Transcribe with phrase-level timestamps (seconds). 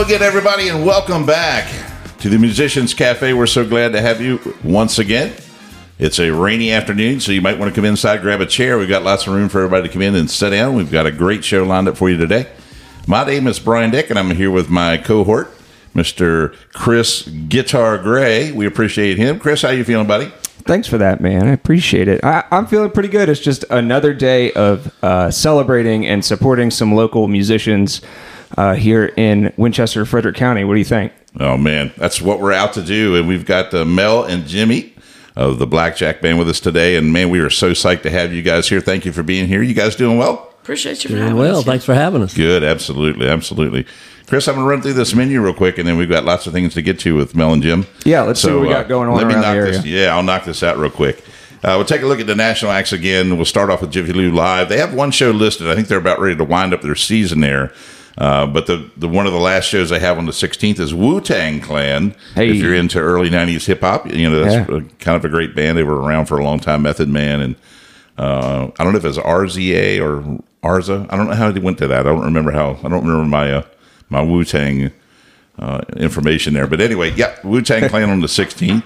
[0.00, 1.70] Again, everybody, and welcome back
[2.20, 3.34] to the Musicians Cafe.
[3.34, 5.34] We're so glad to have you once again.
[5.98, 8.78] It's a rainy afternoon, so you might want to come inside, grab a chair.
[8.78, 10.74] We've got lots of room for everybody to come in and sit down.
[10.74, 12.50] We've got a great show lined up for you today.
[13.06, 15.52] My name is Brian Dick, and I'm here with my cohort,
[15.94, 16.56] Mr.
[16.72, 18.52] Chris Guitar Gray.
[18.52, 19.38] We appreciate him.
[19.38, 20.32] Chris, how you feeling, buddy?
[20.64, 21.46] Thanks for that, man.
[21.46, 22.24] I appreciate it.
[22.24, 23.28] I, I'm feeling pretty good.
[23.28, 28.00] It's just another day of uh, celebrating and supporting some local musicians
[28.56, 30.64] uh, here in Winchester, Frederick County.
[30.64, 31.12] What do you think?
[31.38, 34.94] Oh man, that's what we're out to do, and we've got uh, Mel and Jimmy
[35.36, 36.96] of the Blackjack Band with us today.
[36.96, 38.80] And man, we are so psyched to have you guys here.
[38.80, 39.62] Thank you for being here.
[39.62, 40.48] You guys doing well?
[40.62, 41.58] Appreciate you for Doing having well.
[41.58, 41.64] us.
[41.64, 42.34] Thanks for having us.
[42.34, 43.86] Good, absolutely, absolutely.
[44.26, 46.52] Chris, I'm gonna run through this menu real quick, and then we've got lots of
[46.52, 47.86] things to get to with Mel and Jim.
[48.04, 49.84] Yeah, let's see what we got going on Let me around knock the this.
[49.84, 50.04] area.
[50.06, 51.24] Yeah, I'll knock this out real quick.
[51.62, 53.36] Uh, we'll take a look at the national acts again.
[53.36, 54.68] We'll start off with Jiffy Lube Live.
[54.68, 55.68] They have one show listed.
[55.68, 57.72] I think they're about ready to wind up their season there.
[58.18, 60.92] Uh, but the, the one of the last shows they have on the 16th is
[60.92, 62.14] Wu Tang Clan.
[62.34, 62.50] Hey.
[62.50, 64.76] If you're into early 90s hip hop, you know that's Yeah.
[64.76, 65.78] a- kind of a great band.
[65.78, 66.82] They were around for a long time.
[66.82, 67.56] Method Man and
[68.18, 71.06] uh, I don't know if it's RZA or Arza.
[71.10, 72.00] I don't know how they went to that.
[72.00, 72.72] I don't remember how.
[72.84, 73.62] I don't remember my uh,
[74.10, 74.90] my Wu Tang
[75.58, 76.66] uh, information there.
[76.66, 78.82] But anyway, yeah, Wu Tang Clan on the 16th.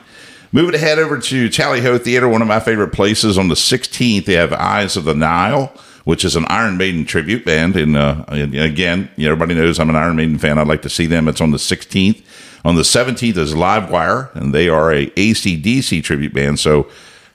[0.53, 3.37] Moving ahead over to Tally Ho Theater, one of my favorite places.
[3.37, 5.73] On the 16th, they have Eyes of the Nile,
[6.05, 7.77] which is an Iron Maiden tribute band.
[7.77, 10.59] And, uh, and again, everybody knows I'm an Iron Maiden fan.
[10.59, 11.29] I'd like to see them.
[11.29, 12.23] It's on the 16th.
[12.65, 16.59] On the 17th is Livewire, and they are a ACDC tribute band.
[16.59, 16.89] So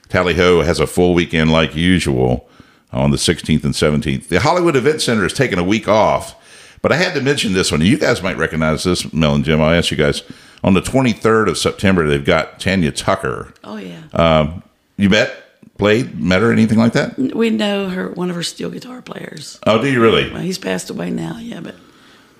[0.08, 2.48] Tally Ho has a full weekend like usual
[2.92, 4.26] on the 16th and 17th.
[4.28, 6.34] The Hollywood Event Center is taking a week off,
[6.82, 7.80] but I had to mention this one.
[7.80, 9.60] You guys might recognize this, Mel and Jim.
[9.60, 10.22] I'll ask you guys.
[10.64, 13.54] On the 23rd of September, they've got Tanya Tucker.
[13.64, 14.62] Oh yeah, Um,
[14.96, 15.39] you met,
[15.80, 17.18] played, met her, anything like that?
[17.18, 18.10] we know her.
[18.10, 19.58] One of her steel guitar players.
[19.66, 20.30] Oh, do you really?
[20.30, 21.38] Well, he's passed away now.
[21.38, 21.74] Yeah, but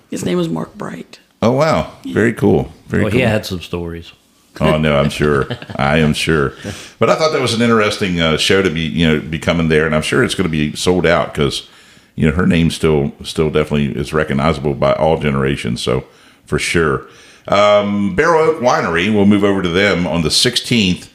[0.09, 1.19] his name was Mark Bright.
[1.41, 1.91] Oh, wow.
[2.05, 2.71] Very cool.
[2.87, 3.19] Very Well, cool.
[3.19, 4.13] he had some stories.
[4.59, 5.47] Oh no, I'm sure.
[5.77, 6.53] I am sure.
[6.99, 9.69] But I thought that was an interesting uh, show to be, you know, be coming
[9.69, 11.69] there, and I'm sure it's going to be sold out because,
[12.15, 15.81] you know, her name still, still definitely is recognizable by all generations.
[15.81, 16.03] So
[16.45, 17.07] for sure.
[17.47, 19.11] Um, Barrel Oak Winery.
[19.11, 21.07] We'll move over to them on the 16th.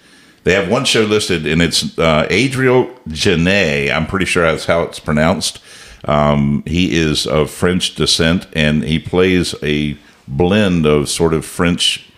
[0.47, 3.91] They have one show listed, and it's uh, Adriel Genet.
[3.91, 5.61] I'm pretty sure that's how it's pronounced.
[6.05, 9.99] Um, he is of French descent, and he plays a
[10.29, 12.09] blend of sort of French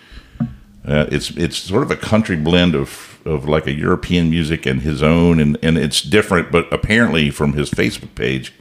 [0.86, 4.82] uh, it's it's sort of a country blend of of like a European music and
[4.82, 6.52] his own, and and it's different.
[6.52, 8.52] But apparently, from his Facebook page,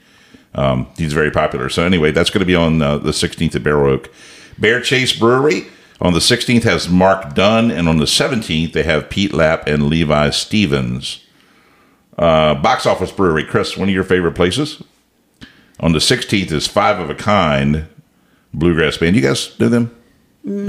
[0.56, 1.68] um, he's very popular.
[1.68, 4.10] So anyway, that's going to be on uh, the 16th at Bear Oak.
[4.58, 5.68] Bear Chase Brewery
[6.00, 9.88] on the 16th has Mark Dunn, and on the 17th they have Pete Lapp and
[9.88, 11.24] Levi Stevens.
[12.18, 14.81] Uh, Box Office Brewery, Chris, one of your favorite places.
[15.80, 17.88] On the 16th is Five of a Kind
[18.53, 19.16] Bluegrass Band.
[19.16, 19.96] You guys know them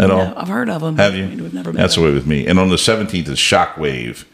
[0.00, 0.34] at all?
[0.36, 0.96] I've heard of them.
[0.96, 1.26] Have you?
[1.28, 2.46] We've never met That's the way with me.
[2.46, 4.24] And on the 17th is Shockwave,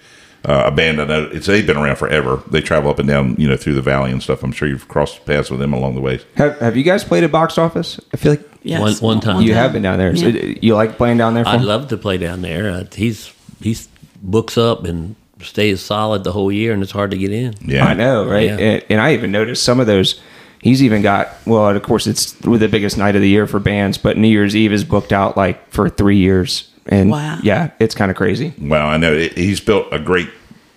[0.45, 1.31] uh, a band I know.
[1.33, 2.43] It's they've been around forever.
[2.51, 4.43] They travel up and down, you know, through the valley and stuff.
[4.43, 6.21] I'm sure you've crossed paths with them along the way.
[6.37, 8.01] Have Have you guys played at Box Office?
[8.13, 9.43] I feel like Yes, One- one time.
[9.43, 10.17] you have been down there.
[10.17, 10.55] So Yeah.
[10.63, 11.45] you like playing down there?
[11.45, 11.67] For I'd him?
[11.67, 12.71] love to play down there.
[12.71, 13.89] Uh, he's he's
[14.23, 17.55] books up and stays solid the whole year, and it's hard to get in.
[17.61, 18.49] Yeah, I know, right?
[18.49, 18.57] Yeah.
[18.57, 20.19] And, and I even noticed some of those.
[20.63, 23.99] He's even got well, of course, it's the biggest night of the year for bands,
[23.99, 27.39] but New Year's Eve is booked out like for three years, and Wow.
[27.43, 28.53] yeah, it's kind of crazy.
[28.59, 30.29] Well, I know he's built a great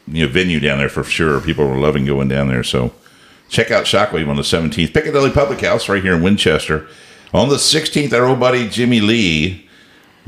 [0.07, 1.39] you know venue down there for sure.
[1.41, 2.63] People are loving going down there.
[2.63, 2.93] So
[3.49, 4.93] check out Shockwave on the 17th.
[4.93, 6.87] Piccadilly Public House right here in Winchester.
[7.33, 9.67] On the 16th, our old buddy Jimmy Lee.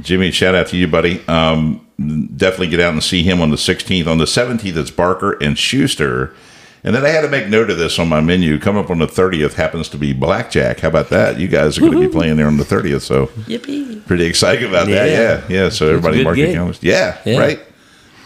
[0.02, 1.26] Jimmy, shout out to you, buddy.
[1.28, 4.08] Um, definitely get out and see him on the 16th.
[4.08, 6.34] On the 17th, it's Barker and Schuster.
[6.84, 8.58] And then I had to make note of this on my menu.
[8.60, 10.80] Come up on the 30th happens to be Blackjack.
[10.80, 11.38] How about that?
[11.40, 13.02] You guys are going to be playing there on the 30th.
[13.02, 14.06] So Yippee!
[14.08, 15.10] pretty excited about that.
[15.10, 15.44] Yeah.
[15.50, 15.70] Yeah, yeah.
[15.70, 16.80] So everybody good mark your calendars.
[16.82, 17.40] Yeah, Yeah.
[17.40, 17.60] right.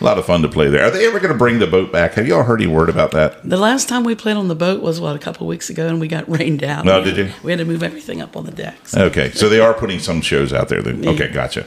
[0.01, 0.83] A lot of fun to play there.
[0.85, 2.13] Are they ever going to bring the boat back?
[2.15, 3.47] Have y'all heard any word about that?
[3.47, 5.99] The last time we played on the boat was what a couple weeks ago, and
[6.01, 6.83] we got rained out.
[6.83, 7.33] No, We did had- you?
[7.43, 8.95] We had to move everything up on the decks.
[8.97, 10.81] Okay, so they are putting some shows out there.
[10.81, 11.07] Then.
[11.07, 11.65] Okay, gotcha.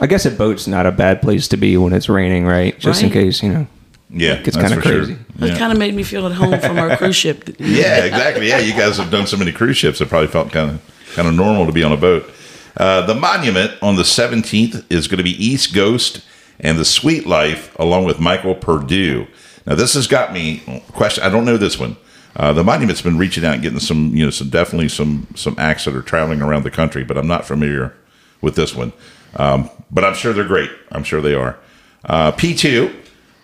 [0.00, 2.78] I guess a boat's not a bad place to be when it's raining, right?
[2.78, 3.66] Just in case, you know.
[4.08, 4.98] Yeah, It's that's kinda for sure.
[5.04, 5.18] crazy.
[5.40, 7.48] It kind of made me feel at home from our cruise ship.
[7.58, 8.48] yeah, exactly.
[8.48, 10.00] Yeah, you guys have done so many cruise ships.
[10.00, 12.30] It probably felt kind of kind of normal to be on a boat.
[12.76, 16.22] Uh, the monument on the 17th is going to be East Ghost
[16.60, 19.26] and the Sweet Life, along with Michael Purdue.
[19.66, 20.62] Now, this has got me
[20.92, 21.24] question.
[21.24, 21.96] I don't know this one.
[22.36, 25.56] Uh, the monument's been reaching out and getting some, you know, some definitely some some
[25.58, 27.94] acts that are traveling around the country, but I'm not familiar
[28.42, 28.92] with this one.
[29.36, 30.70] Um, but I'm sure they're great.
[30.92, 31.58] I'm sure they are.
[32.04, 32.94] Uh, P2,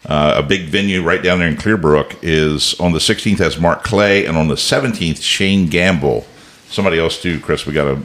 [0.07, 3.85] uh, a big venue right down there in Clearbrook, is on the 16th has Mark
[3.85, 6.27] Clay, and on the 17th Shane Gamble.
[6.69, 7.67] Somebody else too, Chris.
[7.67, 8.03] We got to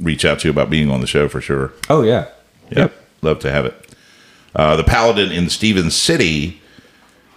[0.00, 1.72] reach out to you about being on the show for sure.
[1.88, 2.28] Oh yeah.
[2.70, 2.92] Yep.
[3.22, 3.96] Love to have it.
[4.54, 6.60] Uh, the Paladin in Stephens City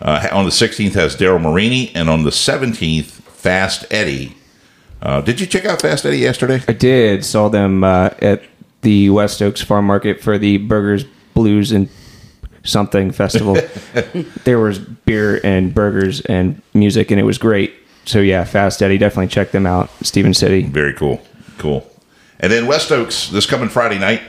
[0.02, 4.36] uh, on the 16th has Daryl Marini, and on the 17th, Fast Eddie.
[5.02, 6.62] Uh, did you check out Fast Eddie yesterday?
[6.68, 8.44] I did saw them uh, at
[8.82, 11.90] the West Oaks Farm Market for the Burgers, Blues, and
[12.64, 13.58] something festival.
[14.44, 17.74] there was beer and burgers and music, and it was great.
[18.06, 19.90] So yeah, Fast Eddie, definitely check them out.
[20.02, 20.64] Stephen City.
[20.64, 21.22] Very cool.
[21.58, 21.88] Cool.
[22.40, 24.22] And then West Oaks this coming Friday night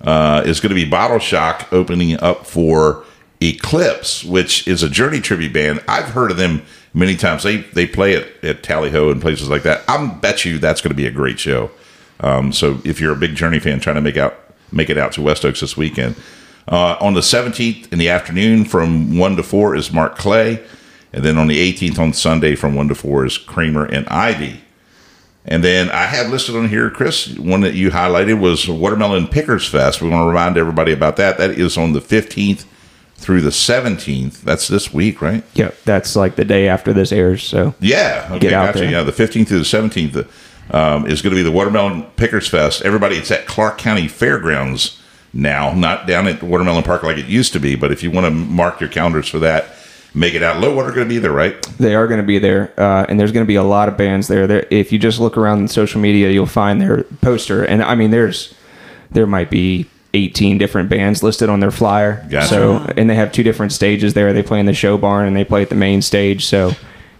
[0.00, 3.04] uh, is going to be Bottle Shock opening up for
[3.40, 5.82] Eclipse, which is a Journey tribute band.
[5.86, 6.62] I've heard of them
[6.94, 7.42] many times.
[7.42, 9.82] They they play at, at Tally Ho and places like that.
[9.88, 11.70] I bet you that's going to be a great show.
[12.20, 14.34] Um, so if you're a big Journey fan, trying to make out
[14.72, 16.16] make it out to West Oaks this weekend.
[16.68, 20.62] Uh, on the 17th in the afternoon from 1 to 4 is Mark Clay.
[21.14, 24.60] And then on the 18th on Sunday from 1 to 4 is Kramer and Ivy.
[25.46, 29.66] And then I have listed on here, Chris, one that you highlighted was Watermelon Pickers
[29.66, 30.02] Fest.
[30.02, 31.38] We want to remind everybody about that.
[31.38, 32.66] That is on the 15th
[33.14, 34.42] through the 17th.
[34.42, 35.42] That's this week, right?
[35.54, 37.44] Yeah, that's like the day after this airs.
[37.44, 38.28] So Yeah.
[38.32, 38.40] Okay.
[38.40, 38.80] Get out gotcha.
[38.80, 38.90] there.
[38.90, 39.02] Yeah.
[39.04, 40.28] The 15th through the 17th
[40.74, 42.82] um, is going to be the Watermelon Pickers Fest.
[42.82, 44.97] Everybody, it's at Clarke County Fairgrounds
[45.32, 47.76] now, not down at Watermelon Park like it used to be.
[47.76, 49.74] But if you want to mark your calendars for that,
[50.14, 50.60] make it out.
[50.60, 51.60] Low water going to be there, right?
[51.78, 53.96] they are going to be there, uh, and there's going to be a lot of
[53.96, 54.46] bands there.
[54.46, 57.64] There, if you just look around social media, you'll find their poster.
[57.64, 58.54] And I mean, there's
[59.10, 62.26] there might be 18 different bands listed on their flyer.
[62.30, 62.48] Gotcha.
[62.48, 64.32] So, and they have two different stages there.
[64.32, 66.46] They play in the show barn and they play at the main stage.
[66.46, 66.72] So,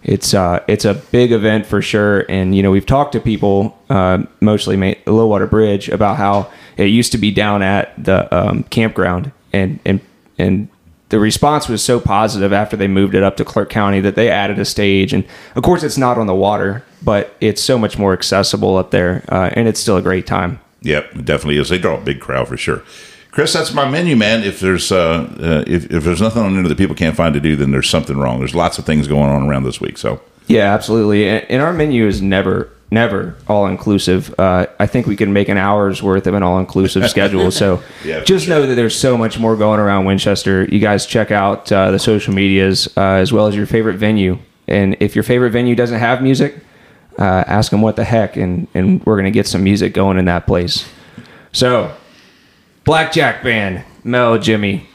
[0.02, 2.24] it's uh, it's a big event for sure.
[2.28, 6.86] And you know, we've talked to people, uh, mostly ma- Lowwater Bridge, about how it
[6.86, 10.00] used to be down at the um, campground, and and
[10.38, 10.68] and
[11.10, 14.30] the response was so positive after they moved it up to Clarke County that they
[14.30, 15.12] added a stage.
[15.12, 15.24] And
[15.56, 19.24] of course, it's not on the water, but it's so much more accessible up there,
[19.28, 20.60] uh, and it's still a great time.
[20.82, 21.68] Yep, it definitely is.
[21.68, 22.82] They draw a big crowd for sure.
[23.30, 24.42] Chris, that's my menu, man.
[24.42, 27.40] If there's uh, uh, if, if there's nothing on there that people can't find to
[27.40, 28.38] do, then there's something wrong.
[28.38, 29.98] There's lots of things going on around this week.
[29.98, 31.28] So Yeah, absolutely.
[31.28, 34.34] And, and our menu is never, never all inclusive.
[34.38, 37.50] Uh, I think we can make an hour's worth of an all inclusive schedule.
[37.50, 38.54] So Yeah, just sure.
[38.60, 40.64] know that there's so much more going around Winchester.
[40.64, 44.38] You guys check out uh, the social medias uh, as well as your favorite venue.
[44.66, 46.56] And if your favorite venue doesn't have music,
[47.18, 50.18] uh, ask them what the heck, and, and we're going to get some music going
[50.18, 50.86] in that place.
[51.52, 51.94] So,
[52.84, 54.88] Blackjack Band, Mel, Jimmy,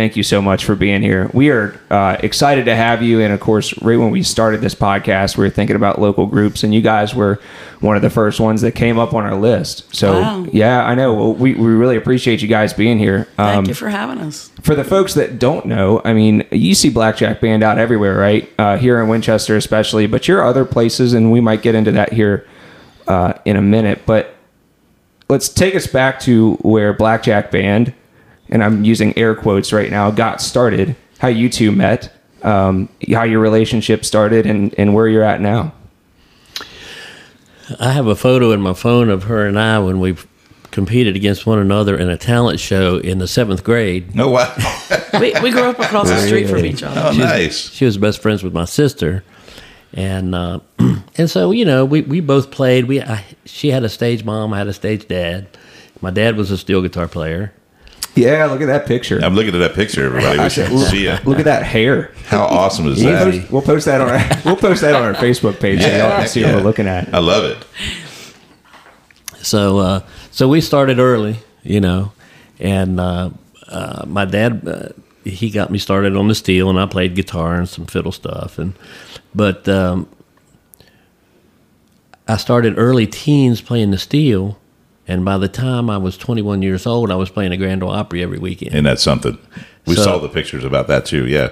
[0.00, 1.30] thank you so much for being here.
[1.34, 3.20] We are uh, excited to have you.
[3.20, 6.62] And of course, right when we started this podcast, we were thinking about local groups,
[6.64, 7.38] and you guys were
[7.80, 9.94] one of the first ones that came up on our list.
[9.94, 10.46] So, Wow.
[10.52, 11.12] yeah, I know.
[11.12, 13.28] Well, we, we really appreciate you guys being here.
[13.36, 14.50] Thank Um, you for having us.
[14.62, 18.50] for the folks that don't know, I mean, you see Blackjack Band out everywhere, right?
[18.58, 22.14] Uh, here in Winchester, especially, but you're other places, and we might get into that
[22.14, 22.46] here
[23.06, 24.00] uh, in a minute.
[24.06, 24.34] But
[25.28, 27.92] let's take us back to where Blackjack Band,
[28.50, 30.96] and I'm using air quotes right now, got started.
[31.18, 32.12] How you two met,
[32.42, 35.72] um, how your relationship started, and and where you're at now.
[37.78, 40.16] I have a photo in my phone of her and I when we
[40.72, 44.14] competed against one another in a talent show in the seventh grade.
[44.14, 44.54] no, wow,
[45.20, 47.00] We, we grew up across the street from each other.
[47.06, 47.70] oh, nice.
[47.70, 49.22] She was best friends with my sister,
[49.92, 50.60] and uh,
[51.16, 52.86] and so you know we, we both played.
[52.86, 55.46] We I, she had a stage mom, I had a stage dad.
[56.00, 57.52] My dad was a steel guitar player.
[58.16, 59.20] Yeah, look at that picture.
[59.22, 60.38] I'm looking at that picture, everybody.
[60.40, 61.24] We should see it.
[61.26, 62.12] Look at that hair.
[62.26, 63.24] How awesome is We'll that?
[63.32, 65.98] post, we'll post that on our we'll post that on our Facebook page so Yeah,
[65.98, 67.12] y'all can heck see what we're looking at.
[67.14, 67.64] I love it.
[69.42, 70.00] So uh,
[70.30, 72.12] so we started early, you know,
[72.58, 73.30] and uh,
[73.68, 74.88] uh, my dad uh,
[75.24, 78.58] he got me started on the steel, and I played guitar and some fiddle stuff,
[78.58, 78.74] and
[79.34, 80.08] but um,
[82.28, 84.58] I started early teens playing the steel,
[85.10, 87.90] and by the time I was 21 years old, I was playing the Grand Ole
[87.90, 88.74] Opry every weekend.
[88.74, 89.36] And that's something.
[89.86, 91.26] We So- saw the pictures about that too.
[91.26, 91.48] Yeah.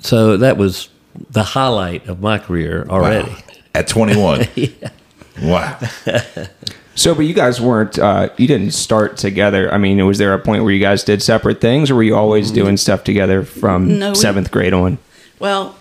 [0.00, 0.88] So that was
[1.30, 3.28] the highlight of my career already.
[3.28, 3.36] Wow.
[3.74, 4.48] At 21.
[5.42, 5.76] Wow.
[6.94, 9.72] So, but you guys weren't, uh, you didn't start together.
[9.74, 12.14] I mean, was there a point where you guys did separate things or were you
[12.14, 14.98] always doing stuff together from No, we- seventh grade on?
[15.40, 15.76] Well,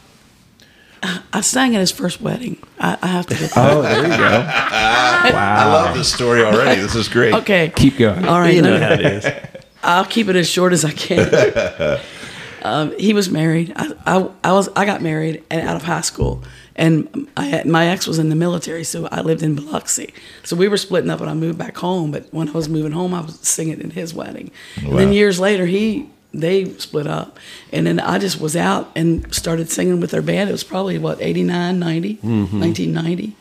[1.34, 2.58] I sang at his first wedding.
[2.80, 3.72] I, I have to get that.
[3.72, 4.50] Oh, there you go.
[5.24, 5.32] Wow.
[5.32, 6.82] I love this story already.
[6.82, 7.34] This is great.
[7.34, 7.72] Okay.
[7.78, 8.26] Keep going.
[8.26, 8.54] All right.
[8.54, 9.26] You know how it is.
[9.84, 12.00] I'll keep it as short as I can.
[12.62, 13.72] um, he was married.
[13.76, 16.44] I, I, I was I got married and out of high school,
[16.76, 20.14] and I had, my ex was in the military, so I lived in Biloxi.
[20.44, 22.12] So we were splitting up and I moved back home.
[22.12, 24.52] But when I was moving home, I was singing in his wedding.
[24.78, 27.38] And then years later, he they split up,
[27.72, 30.50] and then I just was out and started singing with their band.
[30.50, 33.36] It was probably what 89, 90, 1990.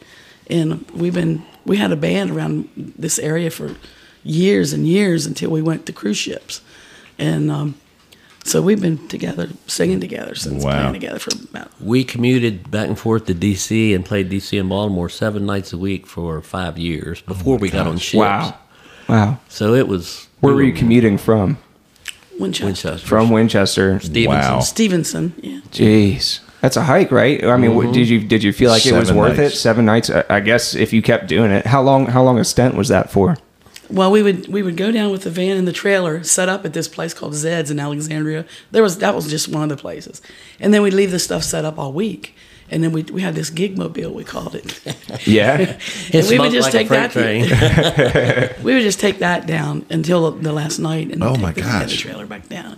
[0.51, 3.77] And we've been we had a band around this area for
[4.25, 6.61] years and years until we went to cruise ships,
[7.19, 7.75] and um,
[8.45, 10.73] so we've been together singing together since Wow.
[10.81, 13.95] playing together for about We commuted back and forth to D.C.
[13.95, 14.59] and played D.C.
[14.59, 18.19] and Baltimore seven nights a week for five years before we got on ships.
[18.19, 18.59] Wow.
[19.09, 19.39] Wow.
[19.49, 20.29] So it was.
[20.41, 21.57] Where we were you commuting from?
[22.39, 22.67] Winchester.
[22.67, 23.07] Winchester.
[23.07, 24.01] From Winchester.
[24.01, 24.53] Stephenson.
[24.53, 24.61] Wow.
[24.61, 25.61] Stephenson, yeah.
[25.71, 26.41] Jeez.
[26.61, 27.43] That's a hike, right?
[27.45, 27.93] I mean, what mm-hmm.
[27.93, 29.51] did you did you feel like it was Seven worth it?
[29.51, 30.11] Seven nights.
[30.11, 32.07] I I guess if you kept doing it, how long?
[32.07, 33.37] How long a stint was that for?
[33.91, 36.65] Well, we would we would go down with the van and the trailer, set up
[36.65, 38.47] at this place called Zed's in Alexandria.
[38.71, 40.23] There was that was just one of the places,
[40.61, 42.35] and then we'd leave the stuff set up all week,
[42.73, 44.81] and then we we had this gig mobile we called it.
[45.27, 45.59] Yeah.
[46.13, 47.45] It And we would just like a take that- train.
[48.65, 51.91] we would just take that down until the last night, and Oh, my the, gosh.
[51.91, 52.77] the trailer back down.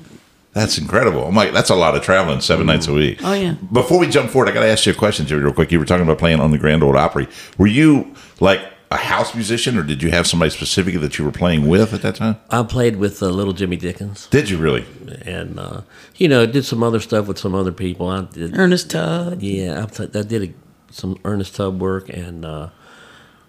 [0.52, 1.26] That's incredible.
[1.26, 2.98] I'm like, that's a lot of traveling 7 nights a mm-hmm.
[2.98, 3.18] week.
[3.24, 3.54] Oh, yeah.
[3.72, 5.72] Before we jump forward, I got to ask you a question, Jerry, real quick.
[5.72, 7.26] You were talking about playing on the Grand Old Opry.
[7.58, 8.60] Were you like
[8.94, 12.02] a house musician, or did you have somebody specific that you were playing with at
[12.02, 12.36] that time?
[12.50, 14.84] I played with uh, Little Jimmy Dickens, Did you really?
[15.26, 15.80] and uh,
[16.16, 18.08] you know, did some other stuff with some other people.
[18.08, 19.42] I did, Ernest Tubb.
[19.42, 20.52] yeah, I, I did a,
[20.92, 22.68] some Ernest Tubb work and uh,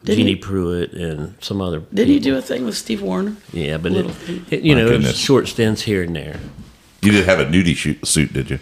[0.03, 1.79] Did Jeannie he- Pruitt and some other.
[1.93, 2.31] Did he people.
[2.31, 3.35] do a thing with Steve Wariner?
[3.53, 4.05] Yeah, but it,
[4.51, 6.39] it, you My know, it was short stints here and there.
[7.01, 8.59] You did have a nudie shoot, suit, did you?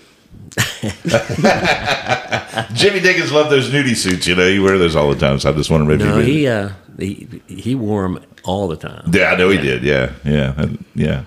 [2.73, 4.27] Jimmy Dickens loved those nudie suits.
[4.27, 5.39] You know, you wear those all the time.
[5.39, 6.69] So I just wonder if No, you he uh,
[6.99, 9.09] he he wore them all the time.
[9.13, 9.83] yeah, I know he did.
[9.83, 11.23] Yeah, yeah, and- yeah.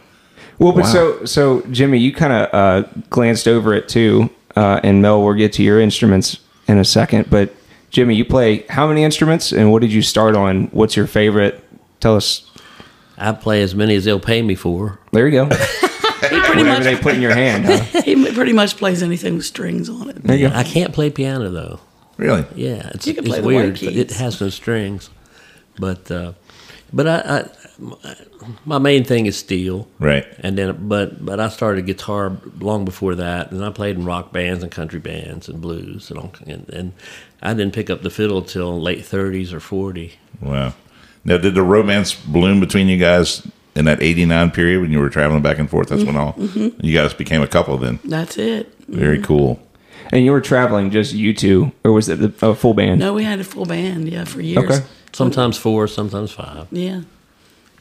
[0.59, 0.93] Well, but Wow.
[0.93, 5.35] so so Jimmy, you kind of uh, glanced over it too, uh, and Mel, we'll
[5.35, 7.29] get to your instruments in a second.
[7.31, 7.55] But
[7.91, 10.65] Jimmy, you play how many instruments, and what did you start on?
[10.69, 11.63] What's your favorite?
[12.01, 12.51] Tell us.
[13.19, 14.99] I play as many as they'll pay me for.
[15.13, 15.45] There you go.
[15.47, 15.55] He
[16.41, 17.65] pretty Whatever they put in your hand.
[17.67, 18.03] Huh?
[18.03, 20.23] he pretty much plays anything with strings on it.
[20.23, 20.55] There you go.
[20.55, 21.81] I can't play piano though.
[22.17, 22.47] Really?
[22.55, 23.75] Yeah, it's, You can it's play the white weird.
[23.83, 25.11] but It has no strings,
[25.79, 26.33] but uh,
[26.93, 28.15] but I, I
[28.65, 30.25] my main thing is steel, Right.
[30.41, 34.33] and then but but I started guitar long before that, and I played in rock
[34.33, 36.93] bands and country bands and blues and all, and, and
[37.43, 40.15] I didn't pick up the fiddle till late thirties or forty.
[40.41, 40.73] Wow.
[41.25, 45.11] Now, did the romance bloom between you guys in that '89 period when you were
[45.11, 45.89] traveling back and forth?
[45.89, 47.77] That's when all you guys became a couple.
[47.79, 48.73] Then That's it.
[48.89, 49.61] very cool.
[50.13, 53.01] And you were traveling just you two, or was it a full band?
[53.01, 54.65] No, we had a full band, yeah, for years.
[54.65, 54.85] Okay.
[55.13, 56.69] Sometimes four, sometimes five.
[56.71, 57.03] Yeah.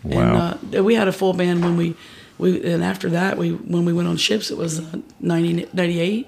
[0.04, 0.58] Wow.
[0.64, 1.96] And uh, we had a full band when we,
[2.38, 6.28] we and after that we when we went on ships it was uh, 90, 98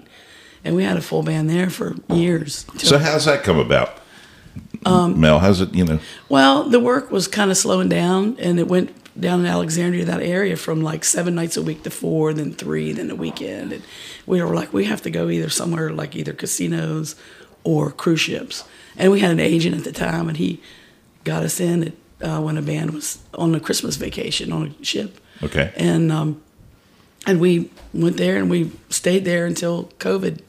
[0.63, 2.65] and we had a full band there for years.
[2.77, 4.00] So how's that come about?
[4.86, 5.74] Mel, how's it?
[5.74, 9.45] You know, Well, the work was kind of slowing down, and it went down in
[9.45, 13.15] Alexandria, that area, from like seven nights a week to four, then three, then the
[13.15, 13.74] weekend.
[13.74, 13.83] And
[14.25, 17.15] we were like, we have to go either somewhere like either casinos
[17.63, 18.63] or cruise ships.
[18.95, 20.62] And we had an agent at the time, and he
[21.24, 21.93] got us in at,
[22.27, 25.19] uh, when a band was on a Christmas vacation on a ship.
[25.43, 25.71] Okay.
[25.75, 26.41] And um,
[27.27, 30.39] and we went there, and we stayed there until COVID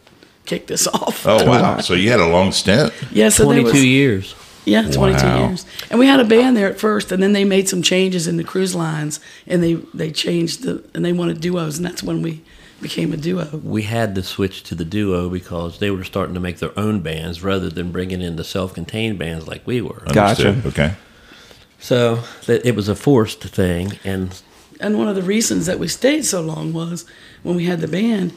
[0.46, 1.26] kicked us off.
[1.26, 1.80] oh wow.
[1.80, 2.92] So you had a long stint.
[3.10, 4.34] yeah, so Twenty-two was, years.
[4.68, 5.48] Yeah, 22 Wow.
[5.48, 5.66] years.
[5.90, 8.36] And we had a band there at first, and then they made some changes in
[8.36, 12.22] the cruise lines, and they they changed the and they wanted duos, and that's when
[12.22, 12.42] we
[12.80, 13.60] became a duo.
[13.64, 17.00] we had to switch to the duo because they were starting to make their own
[17.00, 20.02] bands rather than bringing in the self-contained bands like we were.
[20.12, 20.48] Gotcha.
[20.50, 20.66] Understood.
[20.66, 20.94] Okay.
[21.80, 24.40] So it was a forced thing, and
[24.80, 27.04] And one of the reasons that we stayed so long was
[27.42, 28.32] when we had the band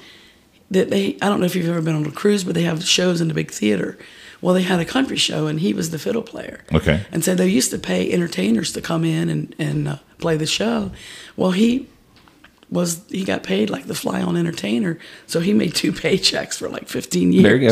[0.72, 2.84] that they I don't know if you've ever been on a cruise, but they have
[2.84, 3.98] shows in the big theater.
[4.42, 6.62] Well, they had a country show, and he was the fiddle player.
[6.74, 7.06] Okay.
[7.12, 10.48] And so they used to pay entertainers to come in and and uh, play the
[10.48, 10.92] show.
[11.38, 11.88] Well, he
[12.70, 16.70] was he got paid like the fly on entertainer, so he made two paychecks for
[16.70, 17.44] like 15 years.
[17.44, 17.70] There you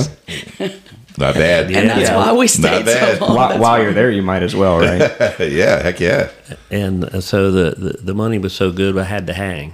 [0.69, 0.75] go.
[1.17, 1.65] Not bad.
[1.71, 2.15] And that's Yeah.
[2.15, 3.17] why we stayed bad.
[3.17, 3.35] so long.
[3.35, 4.99] While, while you're there, you might as well, right?
[5.39, 5.81] yeah.
[5.81, 6.29] Heck yeah.
[6.71, 9.73] and uh, so the, the the money was so good I had to hang.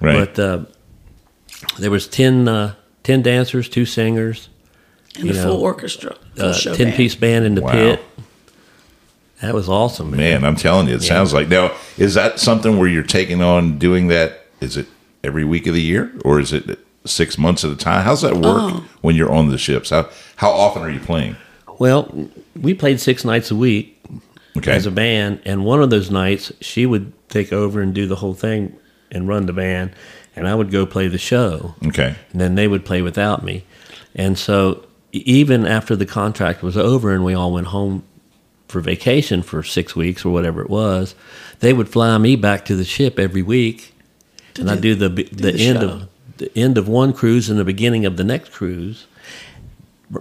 [0.00, 0.14] Right.
[0.34, 0.64] But uh,
[1.78, 4.48] there was 10, uh, 10 dancers, two singers,
[5.16, 6.96] and you a know, full orchestra, full uh, show ten band.
[6.96, 7.72] piece band in the Wow.
[7.72, 8.00] pit.
[9.42, 10.18] That was awesome, man.
[10.18, 11.72] Man, I'm telling you, it sounds like now.
[11.98, 14.46] Is that something where you're taking on doing that?
[14.60, 14.86] Is it
[15.22, 18.02] every week of the year, or is it six months at a time?
[18.02, 18.84] How's that work Oh.
[19.02, 19.90] when you're on the ships?
[19.90, 21.36] How how often are you playing?
[21.78, 23.98] Well, we played six nights a week
[24.56, 24.72] Okay.
[24.72, 28.16] as a band, and one of those nights she would take over and do the
[28.16, 28.72] whole thing
[29.12, 29.90] and run the band,
[30.34, 31.74] and I would go play the show.
[31.86, 32.14] okay.
[32.32, 33.64] and then they would play without me.
[34.14, 34.85] And so
[35.24, 38.02] even after the contract was over and we all went home
[38.68, 41.14] for vacation for six weeks or whatever it was,
[41.60, 43.94] they would fly me back to the ship every week,
[44.58, 45.88] and I do the the, the end show.
[45.88, 46.08] of
[46.38, 49.06] the end of one cruise and the beginning of the next cruise,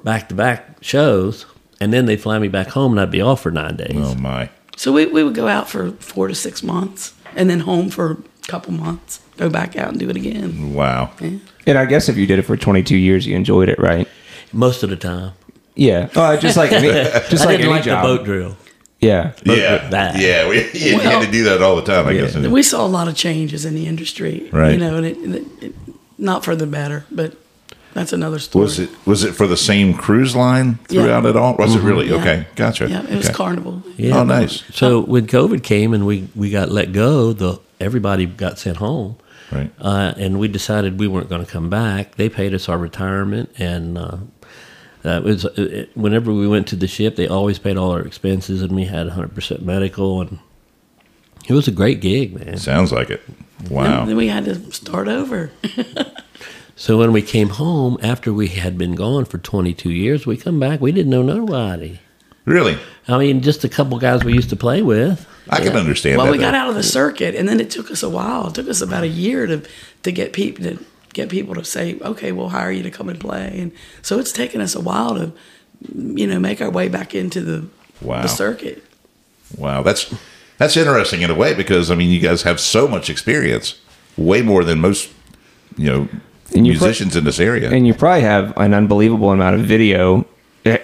[0.03, 1.45] back to back shows.
[1.81, 3.95] and then they'd fly me back home, and I'd be off for nine days.
[3.95, 4.49] Oh my.
[4.77, 8.11] So we, we would go out for four to six months and then home for
[8.11, 10.73] a couple months, go back out and do it again.
[10.73, 11.11] Wow.
[11.19, 14.07] And I guess if you did it for 22 years, you enjoyed it, right?
[14.53, 15.33] Most of the time,
[15.75, 16.09] Yeah.
[16.15, 16.87] Uh, just like any,
[17.29, 18.03] just I like didn't any like job.
[18.05, 18.57] the boat drill.
[19.01, 19.33] Yeah.
[19.43, 19.89] Yeah.
[19.89, 20.19] that.
[20.19, 20.47] Yeah.
[20.49, 22.35] We, you Well- had to do that all the time, I guess.
[22.35, 24.71] We saw a lot of changes in the industry, Right.
[24.73, 25.75] You know, and it, it, it
[26.17, 27.35] not for the better, but
[27.93, 28.63] that's another story.
[28.63, 31.29] Was it was it for the same cruise line throughout Yeah.
[31.31, 31.55] it all?
[31.55, 32.07] Was it really?
[32.09, 32.15] Yeah.
[32.15, 32.47] Okay.
[32.55, 32.89] Gotcha.
[32.89, 33.33] Yeah, it was Okay.
[33.35, 33.83] Carnival.
[33.97, 34.19] Yeah.
[34.19, 34.63] Oh, nice.
[34.73, 39.17] So when COVID came and we, we got let go, the everybody got sent home.
[39.51, 39.71] Right.
[39.79, 42.15] Uh, and we decided we weren't going to come back.
[42.15, 44.17] They paid us our retirement, and uh,
[45.05, 47.91] Uh, that was uh, it, whenever we went to the ship, they always paid all
[47.91, 50.39] our expenses, and we had 100% medical, and
[51.47, 52.57] it was a great gig, man.
[52.57, 53.21] Sounds like it.
[53.59, 54.05] And Wow.
[54.05, 55.51] then we had to start over.
[56.77, 60.59] So when we came home after we had been gone for 22 years, we come
[60.59, 60.81] back.
[60.81, 62.00] We didn't know nobody.
[62.43, 62.77] Really?
[63.07, 65.25] I mean, just a couple guys we used to play with.
[65.50, 66.31] I can understand well, that.
[66.33, 68.47] we got out of the circuit, and then it took us a while.
[68.47, 69.62] It took us about a year to
[70.03, 70.77] to get people to
[71.15, 73.72] get people to say, "Okay, we'll hire you to come and play." And
[74.03, 75.31] so it's taken us a while to,
[75.95, 77.65] you know, make our way back into the
[78.01, 78.22] Wow.
[78.22, 78.84] the circuit.
[79.57, 80.13] Wow, that's
[80.60, 83.75] that's interesting in a way because I mean you guys have so much experience,
[84.17, 85.10] way more than most,
[85.77, 86.07] you know,
[86.53, 87.72] And you pro- musicians in this area.
[87.72, 90.25] And you probably have an unbelievable amount of video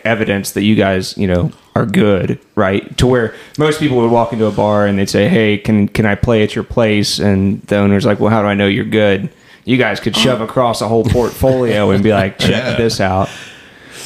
[0.05, 2.95] evidence that you guys, you know, are good, right?
[2.97, 6.05] To where most people would walk into a bar and they'd say, "Hey, can can
[6.05, 8.85] I play at your place?" And the owner's like, "Well, how do I know you're
[8.85, 9.29] good?"
[9.65, 12.75] You guys could shove across a whole portfolio and be like, "Check Yeah.
[12.75, 13.29] this out."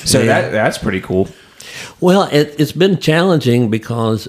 [0.03, 0.25] So Yeah.
[0.41, 1.29] that that's pretty cool.
[2.00, 4.27] Well, it, it's been challenging because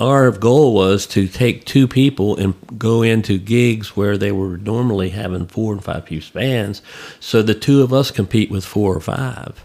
[0.00, 5.10] our goal was to take two people and go into gigs where they were normally
[5.10, 6.82] having four and five piece bands,
[7.20, 9.64] so the two of us compete with four or five,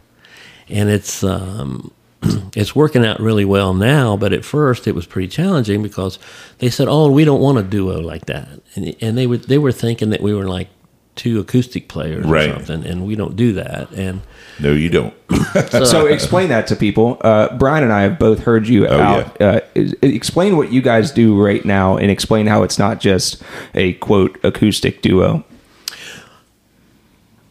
[0.69, 1.91] and it's um,
[2.55, 4.15] it's working out really well now.
[4.17, 6.19] But at first, it was pretty challenging because
[6.59, 9.57] they said, "Oh, we don't want a duo like that," and and they were they
[9.57, 10.69] were thinking that we were like
[11.15, 12.49] two acoustic players Right.
[12.49, 14.21] or something, and we don't do that, and.
[14.59, 15.13] no, you don't.
[15.85, 17.17] So explain that to people.
[17.21, 19.41] Uh, Brian and I have both heard you Oh, out.
[19.41, 19.61] Uh,
[20.01, 23.41] explain what you guys do right now, and explain how it's not just
[23.73, 25.45] a quote acoustic duo.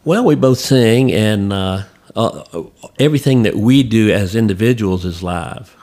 [0.03, 1.83] Well, we both sing, and uh,
[2.15, 2.63] uh,
[2.99, 5.75] everything that we do as individuals is live.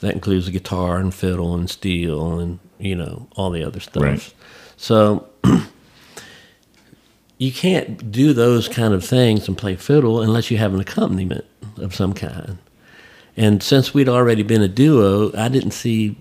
[0.00, 4.02] That includes the guitar and fiddle and steel and you know all the other stuff.
[4.02, 4.34] Right.
[4.76, 5.28] So
[7.38, 11.44] you can't do those kind of things and play fiddle unless you have an accompaniment
[11.76, 12.58] of some kind.
[13.36, 16.16] And since we'd already been a duo, I didn't see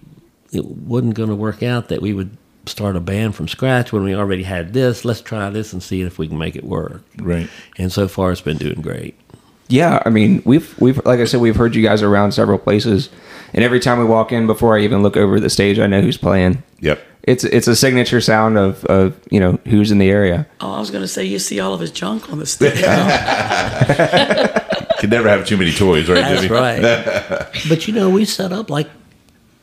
[0.52, 4.04] it wasn't going to work out that we would start a band from scratch when
[4.04, 5.06] we already had this.
[5.06, 7.04] Let's try this and see if we can make it work.
[7.20, 7.50] right.
[7.78, 9.18] And so far, it's been doing great.
[9.70, 13.10] Yeah, I mean, we've we've like I said, we've heard you guys around several places,
[13.54, 16.02] and every time we walk in, before I even look over the stage, I know
[16.02, 16.64] who's playing.
[16.80, 17.04] Yep.
[17.24, 20.48] It's it's a signature sound of of you know who's in the area.
[20.62, 22.78] Oh, I was going to say you see all of his junk on the stage.
[22.78, 22.84] You
[25.00, 26.22] can never have too many toys, right?
[26.22, 26.54] That's Jimmy?
[26.54, 26.82] right.
[27.70, 28.90] but you know, we set up like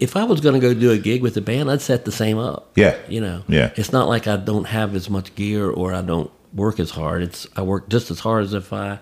[0.01, 2.13] if I was going to go do a gig with the band, I'd set the
[2.13, 2.73] same up.
[2.77, 2.97] Yeah.
[3.09, 3.43] You know.
[3.49, 3.73] Yeah.
[3.77, 7.23] It's not like I don't have as much gear or I don't work as hard.
[7.23, 8.99] It's I work just as hard as if I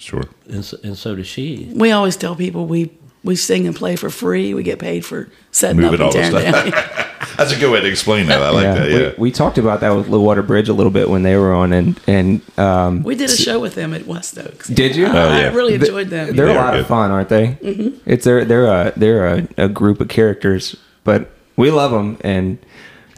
[0.00, 0.24] Sure.
[0.48, 1.70] and so, and so does she.
[1.74, 2.90] we always tell people we
[3.22, 4.54] we sing and play for free.
[4.54, 6.90] We get paid for setting Moving up all and the tearing stuff.
[6.96, 7.06] down.
[7.36, 8.42] That's a good way to explain that.
[8.42, 8.90] I like that.
[8.90, 8.98] Yeah.
[9.10, 11.52] We, we talked about that with Low Water Bridge a little bit when they were
[11.52, 14.68] on, and and um, we did a show with them at West Oaks.
[14.68, 15.04] Did you?
[15.06, 15.48] I, Oh, yeah.
[15.50, 16.34] I really enjoyed them.
[16.34, 16.80] they're They a lot good.
[16.80, 17.48] of fun, aren't they?
[17.62, 18.10] Mm-hmm.
[18.10, 22.58] It's they're they're a they're a, a group of characters, but we love them and.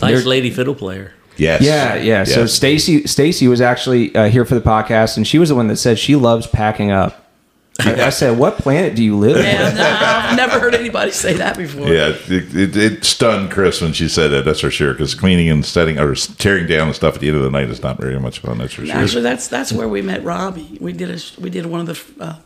[0.00, 1.12] Nice they're- lady fiddle player.
[1.36, 1.62] Yes.
[1.62, 2.24] Yeah, yeah.
[2.24, 5.68] So Stacy Stacy was actually uh, here for the podcast, and she was the one
[5.68, 7.18] that said she loves packing up.
[7.80, 11.10] I, I said, "What planet do you live on?" Yeah, no, I've never heard anybody
[11.10, 11.88] say that before.
[11.88, 14.44] Yeah, it, it, it stunned Chris when she said that.
[14.44, 14.92] That's for sure.
[14.92, 17.70] Because cleaning and setting or tearing down the stuff at the end of the night
[17.70, 18.58] is not very much fun.
[18.58, 18.94] That's for sure.
[18.94, 20.76] Actually, that's that's where we met Robbie.
[20.80, 22.38] We did a we did one of the uh,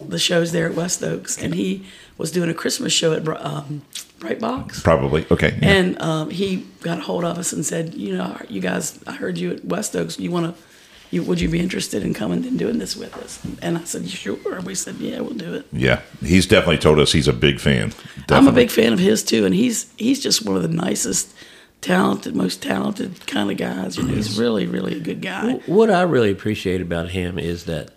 [0.00, 1.84] the shows there at West Oaks, and he
[2.18, 3.82] was doing a Christmas show at um,
[4.18, 4.80] Bright Box.
[4.82, 5.58] Probably okay.
[5.60, 5.68] yeah.
[5.68, 9.12] And um, he got a hold of us and said, you know, you guys, I
[9.12, 10.18] heard you at West Oaks.
[10.18, 10.62] You want to,
[11.10, 13.44] you would you be interested in coming and doing this with us?
[13.60, 14.60] And I said, sure.
[14.60, 15.66] We said, yeah, we'll do it.
[15.72, 17.92] Yeah, he's definitely told us he's a big fan.
[18.28, 21.34] I'm a big fan of his too, and he's he's just one of the nicest,
[21.80, 23.96] talented, most talented kind of guys.
[23.96, 27.64] You know, he's really, really a good guy, What I really appreciate about him is
[27.64, 27.90] that,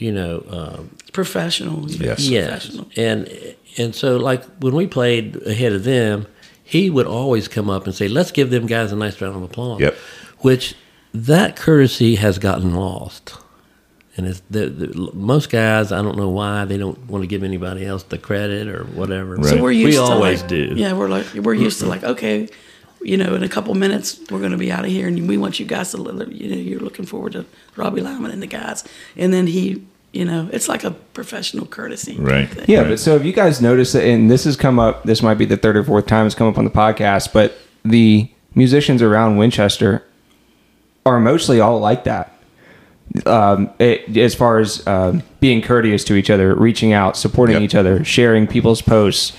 [0.00, 1.88] you know, um, professional.
[1.90, 2.20] Yes.
[2.20, 2.88] Yes, professional.
[2.96, 6.26] and and so like when we played ahead of them,
[6.64, 9.42] he would always come up and say, "Let's give them guys a nice round of
[9.42, 9.94] applause." Yep.
[10.38, 10.74] Which
[11.12, 13.36] that courtesy has gotten lost.
[14.16, 15.92] And it's the, the, most guys.
[15.92, 19.36] I don't know why they don't want to give anybody else the credit or whatever.
[19.36, 19.46] Right.
[19.46, 20.72] So we're used we to always like, do.
[20.76, 22.48] Yeah, we're like we're used to like okay,
[23.02, 25.38] you know, in a couple minutes we're going to be out of here, and we
[25.38, 28.46] want you guys to li- you know you're looking forward to Robbie Lyman and the
[28.46, 28.84] guys,
[29.16, 32.16] and then he, you know, it's like a professional courtesy.
[32.18, 32.48] Right.
[32.48, 32.64] thing.
[32.68, 32.88] Yeah, Right.
[32.90, 35.44] but so if you guys notice that, and this has come up, this might be
[35.44, 39.36] the third or fourth time it's come up on the podcast, but the musicians around
[39.36, 40.02] Winchester
[41.06, 42.32] are mostly all like that.
[43.26, 47.62] Um, it, as far as um, being courteous to each other, reaching out, supporting Yep.
[47.62, 49.36] each other, sharing people's posts.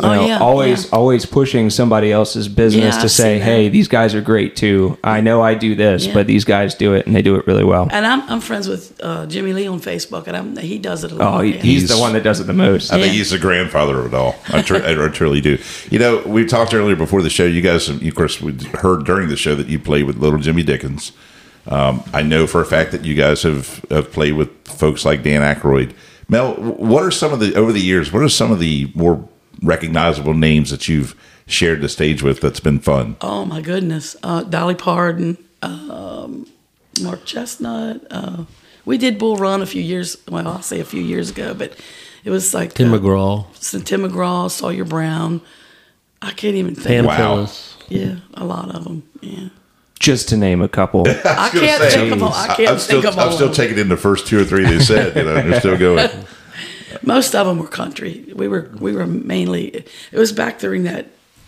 [0.00, 0.90] You Oh, know, yeah, always, yeah.
[0.92, 4.96] always pushing somebody else's business Yeah, to I've say, "Hey, these guys are great too.
[5.04, 6.14] I know I do this, Yeah.
[6.14, 8.68] but these guys do it, and they do it really well." And I'm I'm friends
[8.68, 11.44] with uh, Jimmy Lee on Facebook, and I'm, he does it a Oh, lot.
[11.44, 11.60] he, yeah.
[11.60, 12.90] he's, the one that does it the most.
[12.90, 14.34] I think he's the grandfather of it all.
[14.48, 15.58] I, tr- I truly do.
[15.90, 17.44] You know, we talked earlier before the show.
[17.44, 20.62] You guys, of course, we heard during the show that you played with Little Jimmy
[20.62, 21.12] Dickens.
[21.66, 25.22] Um, I know for a fact that you guys have, have played with folks like
[25.22, 25.92] Dan Aykroyd.
[26.28, 28.10] Mel, what are some of the over the years?
[28.10, 29.28] What are some of the more
[29.62, 31.14] recognizable names that you've
[31.46, 32.40] shared the stage with?
[32.40, 33.16] That's been fun.
[33.20, 36.46] Oh my goodness, uh, Dolly Parton, um,
[37.02, 38.06] Mark Chesnutt.
[38.10, 38.44] Uh,
[38.84, 40.16] we did Bull Run a few years.
[40.28, 41.78] Well, I'll say a few years ago, but
[42.24, 45.40] it was like Tim uh, McGraw, Tim McGraw, Sawyer Brown.
[46.20, 46.86] I can't even think.
[46.86, 47.18] Pam Wow.
[47.44, 47.68] Tillis.
[47.88, 49.02] Yeah, a lot of them.
[49.20, 49.48] Yeah,
[49.98, 51.02] Just to name a couple.
[51.06, 51.12] I
[51.52, 52.32] gonna can't say, think of all.
[52.32, 53.26] I can't I'm still, think of all.
[53.28, 53.66] I'm still of them.
[53.66, 55.14] taking in the first two or three they said.
[55.16, 56.08] You know, they're still going.
[57.02, 58.32] Most of them were country.
[58.34, 59.68] We were we were mainly.
[60.12, 61.06] It was back during that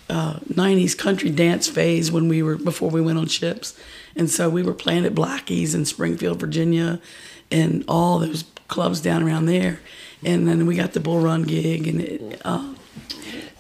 [0.08, 3.78] uh, '90s country dance phase when we were before we went on ships,
[4.16, 7.00] and so we were playing at Blackie's in Springfield, Virginia,
[7.50, 9.80] and all those clubs down around there.
[10.24, 12.74] And then we got the Bull Run gig, and it, uh,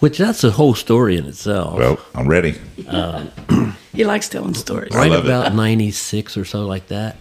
[0.00, 1.78] Which that's a whole story in itself.
[1.78, 2.58] Well, I'm ready.
[3.92, 4.94] he likes telling stories.
[4.94, 7.16] I right love about 96 or so like that.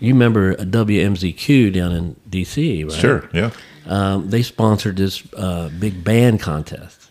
[0.00, 2.92] You remember a WMZQ down in DC, right?
[2.98, 3.28] Sure.
[3.34, 3.50] Yeah.
[3.88, 7.10] Um, they sponsored this uh, big band contest,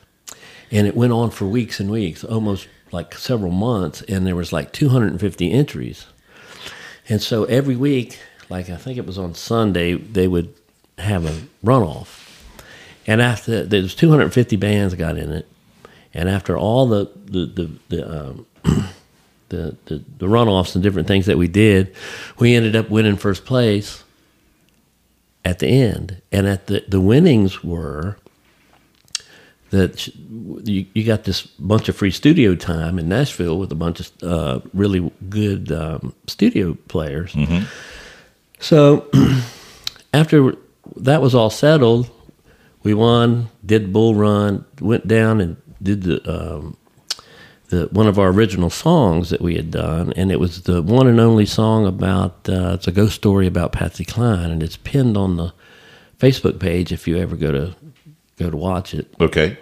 [0.72, 4.54] and it went on for weeks and weeks, almost like several months, and there was
[4.54, 6.06] like 250 entries.
[7.10, 10.54] And so every week, like I think it was on Sunday, they would
[11.00, 12.44] have a runoff,
[13.08, 15.48] and after there was 250 bands got in it,
[16.14, 18.46] and after all the the the, the um,
[19.50, 21.96] the, the, the runoffs and different things that we did,
[22.38, 24.04] we ended up winning first place
[25.48, 26.22] at the end.
[26.32, 28.18] And at the, the winnings were
[29.70, 34.00] that you, you got this bunch of free studio time in Nashville with a bunch
[34.02, 37.34] of uh, really good um, studio players.
[38.60, 39.10] So
[40.14, 40.56] after
[40.98, 42.10] that was all settled,
[42.84, 46.78] we won, did bull run, went down and did the um,
[47.70, 51.08] the one of our original songs that we had done, and it was the one
[51.08, 55.18] and only song about uh, it's a ghost story about Patsy Cline, and it's pinned
[55.18, 55.54] on the
[56.20, 57.76] Facebook page if you ever go to
[58.38, 59.14] go to watch it.
[59.20, 59.58] Okay.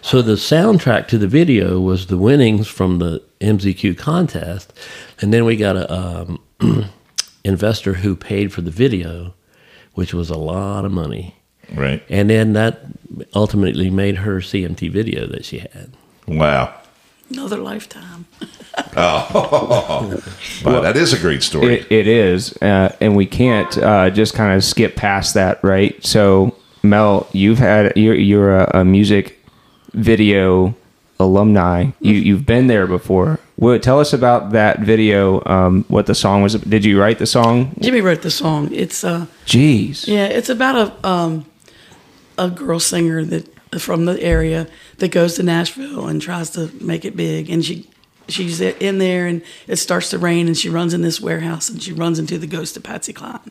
[0.00, 4.72] So the soundtrack to the video was the winnings from the MZQ contest,
[5.20, 6.40] and then we got a um,
[7.44, 9.34] investor who paid for the video,
[9.94, 11.34] which was a lot of money,
[11.74, 12.02] Right.
[12.08, 12.80] and then that
[13.34, 15.92] ultimately made her CMT video that she had.
[16.28, 16.72] Wow.
[17.32, 18.26] Another lifetime.
[18.96, 20.22] oh,
[20.64, 21.76] Wow, that is a great story.
[21.80, 26.02] It, it is, uh, and we can't uh, just kind of skip past that, right?
[26.04, 29.40] So, Mel, you've had you're, you're a, a music
[29.94, 30.74] video
[31.18, 31.90] alumni.
[32.00, 33.38] You you've been there before.
[33.56, 35.42] Well, tell us about that video.
[35.46, 36.54] Um, what the song was?
[36.54, 37.74] Did you write the song?
[37.80, 38.68] Jimmy wrote the song.
[38.72, 40.06] It's uh Jeez.
[40.06, 41.46] Yeah, it's about a um,
[42.36, 44.66] a girl singer that from the area
[45.02, 47.88] that goes to Nashville and tries to make it big, and she
[48.28, 51.82] she's in there, and it starts to rain, and she runs in this warehouse, and
[51.82, 53.50] she runs into the ghost of Patsy Cline,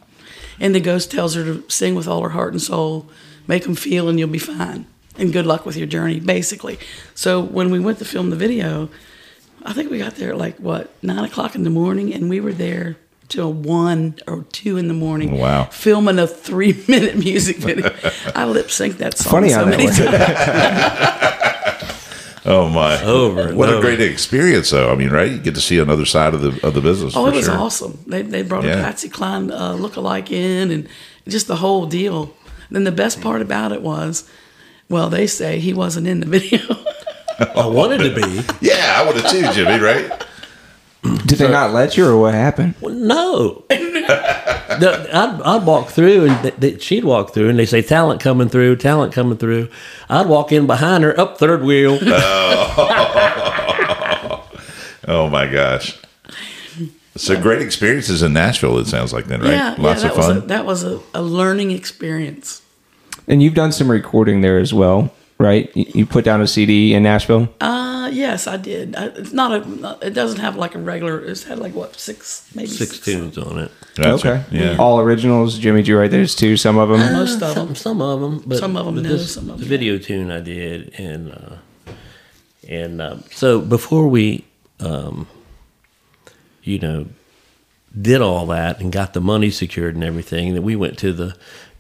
[0.62, 3.10] and the ghost tells her to sing with all her heart and soul,
[3.48, 4.86] make them feel, and you'll be fine,
[5.18, 6.80] and good luck with your journey, basically.
[7.16, 8.88] So when we went to film the video,
[9.64, 12.40] I think we got there at like what nine o'clock in the morning, and we
[12.40, 12.96] were there
[13.28, 15.38] till one or two in the morning.
[15.38, 15.66] Wow.
[15.66, 17.94] Filming a three-minute music video.
[18.34, 21.38] I lip synced that song Funny so many times.
[22.44, 23.00] Oh my!
[23.04, 24.92] Over and What a great experience, though.
[24.92, 25.30] I mean, right?
[25.32, 27.14] You get to see another side of the of the business.
[27.16, 27.56] Oh, it was sure.
[27.58, 28.00] awesome.
[28.08, 28.80] They they brought Yeah.
[28.80, 30.88] a Patsy Cline uh, look-alike in, and
[31.28, 32.34] just the whole deal.
[32.72, 34.28] then the best part about it was,
[34.90, 36.62] well, they say he wasn't in the video.
[37.56, 38.44] I wanted to be.
[38.62, 39.80] Yeah, I would have too, Jimmy.
[39.80, 40.10] Right?
[41.26, 42.74] Did they not let you, or what happened?
[42.82, 43.66] Well, no.
[44.80, 48.22] The- I'd, I'd walk through and th- th- she'd walk through and they say talent
[48.22, 49.70] coming through, talent coming through.
[50.10, 52.00] I'd walk in behind her up third wheel.
[52.74, 54.50] Oh.
[55.08, 55.98] oh my gosh!
[57.16, 58.78] So great experiences in Nashville.
[58.78, 59.52] It sounds like then, right?
[59.52, 60.38] Yeah, Lots yeah, of that was fun.
[60.38, 62.62] a, that was a, a learning experience.
[63.28, 65.70] And you've done some recording there as well, right?
[65.76, 67.50] You you put down a CD in Nashville.
[67.60, 68.96] Uh, yes, I did.
[68.96, 69.68] I, it's not a.
[69.68, 71.20] not- It doesn't have like a regular.
[71.26, 73.72] It's had like what six, maybe Six tunes on it.
[73.96, 74.46] Gotcha.
[74.52, 74.78] Yeah.
[74.78, 75.58] All originals.
[75.60, 76.56] Jimmy G right there's two.
[76.58, 77.00] Some of them.
[77.14, 77.76] Most of Some, them.
[77.76, 79.98] some of them, but Some of 'em but no, this- some of 'em the video
[79.98, 81.92] tune I did, and uh,
[82.70, 84.46] and uh, so before we,
[84.80, 85.28] um,
[86.64, 87.08] you know,
[88.00, 91.36] did all that and got the money secured and everything, that we went to the.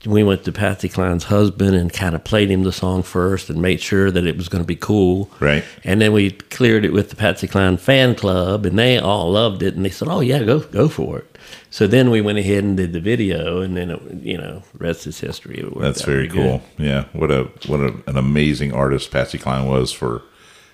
[0.05, 3.61] We went to Patsy Cline's husband and kind of played him the song first and
[3.61, 5.29] made sure that it was going to be cool.
[5.39, 5.63] Right.
[5.83, 9.61] And then we cleared it with the Patsy Cline fan club, and they all loved
[9.61, 9.75] it.
[9.75, 11.37] And they said, "Oh yeah, go go for it."
[11.69, 15.05] So then we went ahead and did the video, and then it, you know, rest
[15.05, 15.59] is history.
[15.59, 16.61] It worked That's out very pretty good.
[16.61, 16.85] cool.
[16.85, 17.05] Yeah.
[17.13, 20.23] What a what a, an amazing artist Patsy Cline was for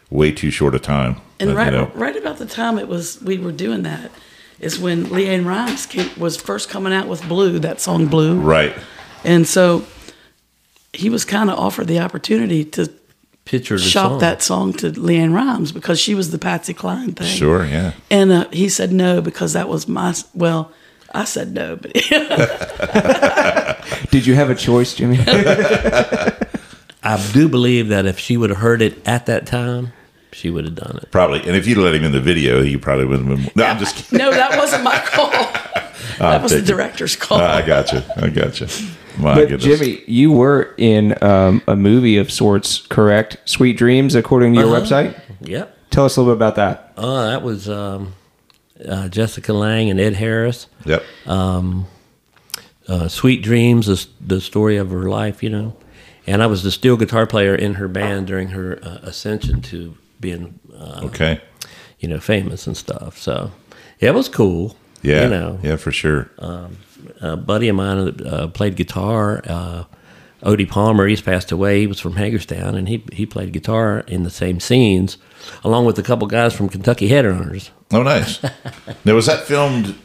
[0.09, 1.17] way too short a time.
[1.41, 4.09] And Uh, right, you know, right about the time it was we were doing that
[4.61, 8.39] is when LeAnn Rimes came, was first coming out with Blue, that song Blue.
[8.39, 8.73] right.
[9.23, 9.85] And so
[10.93, 12.91] he was kind of offered the opportunity to
[13.45, 14.19] Picture the shop song.
[14.19, 17.27] that song to LeAnn Rimes because she was the Patsy Cline thing.
[17.27, 17.65] Sure.
[17.65, 17.93] Yeah.
[18.11, 20.71] And uh, he said no because that was my well.
[21.13, 21.93] I said no, but
[24.11, 25.19] Did you have a choice, Jimmy?
[27.03, 29.93] I do believe that if she would have heard it at that time,
[30.33, 31.09] she would have done it.
[31.11, 31.39] Probably.
[31.39, 33.51] And if you'd let him in the video, he probably wouldn't have been.
[33.55, 34.17] No, I'm just kidding.
[34.19, 35.29] no, that wasn't my call.
[36.19, 37.39] that was the director's call.
[37.39, 38.03] I gotcha.
[38.21, 38.67] I gotcha.
[39.17, 39.63] My but goodness.
[39.79, 43.37] Jimmy, you were in um, a movie of sorts, correct?
[43.45, 44.81] Sweet Dreams, according to your Uh-huh.
[44.85, 45.19] website.
[45.41, 45.75] Yep.
[45.89, 46.93] Tell us a little bit about that.
[46.97, 48.13] Oh, that was um,
[48.87, 50.67] uh, Jessica Lange and Ed Harris.
[50.85, 51.03] Yep.
[51.27, 55.75] uh, Sweet Dreams, is the story of her life, you know.
[56.25, 59.95] And I was the steel guitar player in her band during her uh, ascension to
[60.19, 61.41] being, uh, okay.
[61.99, 63.17] you know, famous and stuff.
[63.17, 63.51] So
[63.99, 64.75] yeah, it was cool.
[65.01, 65.23] Yeah.
[65.23, 66.29] you know, Yeah, for sure.
[67.21, 69.83] a buddy of mine that uh, played guitar, uh,
[70.43, 71.07] Odie Palmer.
[71.07, 71.81] He's passed away.
[71.81, 75.17] He was from Hagerstown, and he he played guitar in the same scenes,
[75.63, 77.69] along with a couple guys from Kentucky Headhunters.
[77.91, 78.41] Oh, nice.
[79.05, 79.95] now, was that filmed?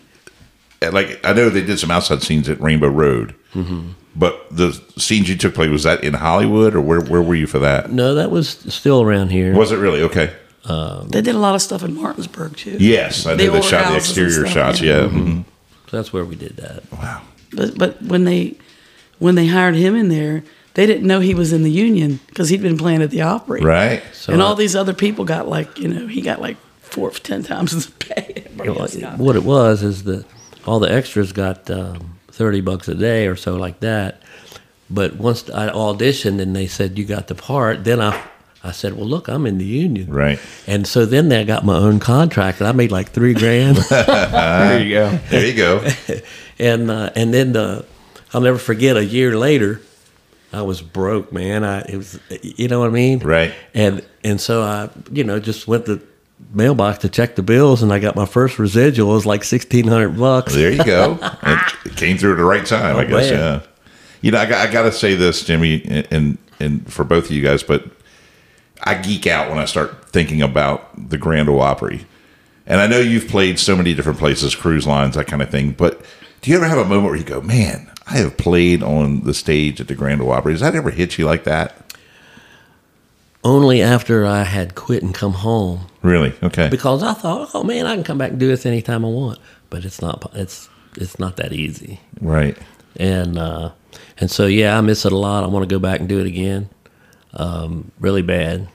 [0.80, 3.90] At, like, I know they did some outside scenes at Rainbow Road, Mm-hmm.
[4.16, 7.00] but the scenes you took place was that in Hollywood, or where?
[7.02, 7.92] Where were you for that?
[7.92, 9.54] No, that was still around here.
[9.54, 10.34] Was it really okay?
[10.64, 12.76] They did a lot of stuff in Martinsburg too.
[12.78, 14.80] Yes, I The know they shot the exterior stuff, shots.
[14.80, 15.02] yeah.
[15.02, 15.08] Yeah.
[15.08, 15.44] mhm.
[15.90, 16.82] So that's where we did that.
[16.92, 17.22] Wow.
[17.52, 18.56] But but when they
[19.18, 20.42] when they hired him in there,
[20.74, 23.60] they didn't know he was in the union because he'd been playing at the Opry.
[23.60, 24.02] Right.
[24.12, 27.10] So and I- all these other people got like you know he got like four
[27.10, 28.42] ten times the pay.
[28.46, 30.24] Everybody Well, else what it was is that
[30.66, 34.22] all the extras got um, 30 bucks a day or so like that
[34.88, 38.22] but once i auditioned and they said you got the part then i
[38.64, 40.38] i said well look i'm in the union Right.
[40.66, 44.80] and so then I got my own contract and i made like three grand there
[44.82, 45.18] you go.
[45.30, 45.86] There you go.
[46.58, 47.82] and uh, and then uh,
[48.34, 49.80] i'll never forget a year later
[50.52, 53.52] i was broke man i it was you know what i mean Right.
[53.74, 56.00] and and so i you know just went to
[56.52, 60.18] mailbox to check the bills and i got my first residual it was like 1600
[60.18, 61.18] bucks There you go.
[61.42, 63.30] it came through at the right time, I Oh, guess.
[63.30, 63.38] man.
[63.38, 63.60] Yeah.
[64.22, 67.42] You know, I I got to say this, Jimmy, and and for both of you
[67.42, 67.84] guys, but
[68.84, 72.06] I geek out when I start thinking about the Grand Ole Opry.
[72.66, 75.72] And I know you've played so many different places, cruise lines, that kind of thing.
[75.72, 76.04] But
[76.40, 79.34] do you ever have a moment where you go, "Man, I have played on the
[79.34, 80.52] stage at the Grand Ole Opry"?
[80.52, 81.76] Does that ever hit you like that?
[83.44, 86.32] only after I had quit and come home Really?
[86.44, 86.68] Okay.
[86.68, 89.38] because I thought, oh man, I can come back and do this anytime I want.
[89.68, 90.30] But it's not.
[90.34, 91.98] It's it's not that easy.
[92.20, 92.56] Right.
[92.96, 93.72] And uh,
[94.18, 95.42] and so yeah, I miss it a lot.
[95.44, 96.68] I want to go back and do it again,
[97.34, 98.68] um, really bad.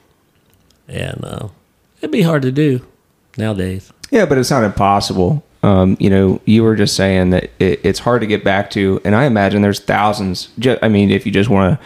[0.88, 1.48] And uh,
[2.00, 2.86] it'd be hard to do
[3.38, 3.92] nowadays.
[4.12, 5.44] Yeah, but it's not impossible.
[5.64, 9.02] Um, you know, you were just saying that it, it's hard to get back to,
[9.04, 10.50] and I imagine there's thousands.
[10.60, 11.80] Ju- I mean, if you just want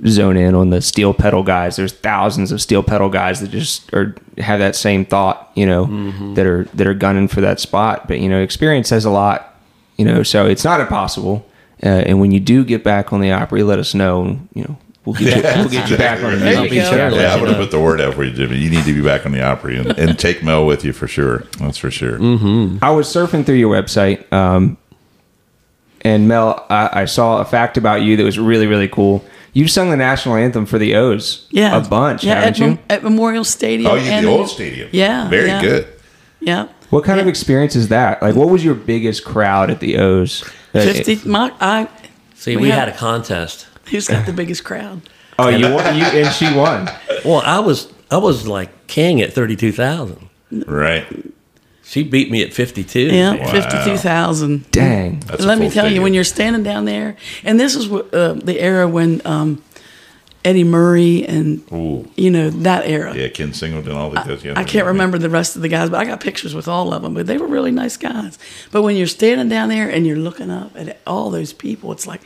[0.00, 3.50] to zone in on the steel pedal guys, there's thousands of steel pedal guys that
[3.50, 5.50] just are have that same thought.
[5.54, 8.08] You know, that are that are gunning for that spot.
[8.08, 9.54] But you know, experience says a lot.
[9.96, 11.46] You know, so it's not impossible.
[11.82, 14.38] Uh, and when you do get back on the Opry, let us know.
[14.52, 16.78] You know, we'll get you, we'll get you back on the There you music.
[16.82, 16.90] go.
[16.90, 17.64] Sure, let Yeah, I'm you going to know.
[17.64, 18.56] put the word out for you, Jimmy.
[18.58, 21.06] You need to be back on the Opry and, and take Mel with you for
[21.08, 21.44] sure.
[21.58, 22.16] That's for sure.
[22.16, 24.76] I was surfing through your website, um,
[26.02, 29.24] and Mel, I, I saw a fact about you that was really, really cool.
[29.54, 32.66] You've sung the national anthem for the O's Yeah, a bunch, Yeah, haven't at, you?
[32.66, 33.90] Mem- at Memorial Stadium.
[33.90, 34.88] Oh, you and the old stadium.
[34.92, 35.62] Yeah, Very yeah.
[35.62, 35.86] good.
[36.40, 38.20] Yeah, What kind of experience is that?
[38.20, 40.40] Like, what was your biggest crowd at the O's?
[40.72, 41.20] Fifty.
[41.26, 41.88] My, I.
[42.34, 43.68] See, We we, have- had a contest.
[43.90, 45.02] Who's got the biggest crowd?
[45.36, 46.88] Oh, you won, you, and she won.
[47.24, 50.28] Well, I was I was like king at thirty two thousand.
[50.52, 51.04] Right.
[51.82, 53.00] She beat me at 52.
[53.00, 53.50] Yeah, Wow.
[53.50, 54.70] fifty-two thousand.
[54.70, 55.18] Dang.
[55.26, 58.38] That's Let me full tell you, when you're standing down there, and this is uh,
[58.44, 59.60] the era when um,
[60.44, 62.08] Eddie Murray and Ooh.
[62.16, 63.12] you know that era.
[63.14, 64.44] Yeah, Ken Singleton, all the guys.
[64.44, 66.94] Yeah, I can't remember the rest of the guys, but I got pictures with all
[66.94, 67.14] of them.
[67.14, 68.38] But they were really nice guys.
[68.70, 72.06] But when you're standing down there and you're looking up at all those people, it's
[72.06, 72.20] like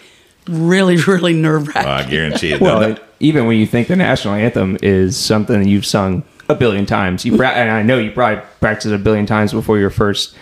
[0.49, 1.91] really, really nerve wracking.
[1.91, 2.61] I guarantee it.
[2.61, 6.87] Well, it- even when you think the national anthem is something you've sung a billion
[6.87, 10.35] times, you pra- and I know you probably practiced a billion times before your first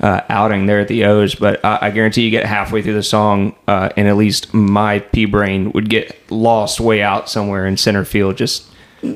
[0.00, 3.02] uh, outing there at the O's, but I, I guarantee you get halfway through the
[3.04, 7.76] song, uh, and at least my pea brain would get lost way out somewhere in
[7.76, 8.36] center field.
[8.36, 8.64] Just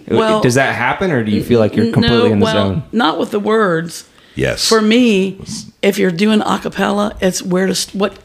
[0.06, 2.68] Well- does that happen, or do you feel like you're completely no, in the well,
[2.68, 2.82] zone?
[2.92, 4.08] not with the words.
[4.36, 4.68] yes.
[4.68, 5.40] For me,
[5.82, 8.16] if you're doing a cappella, it's where to what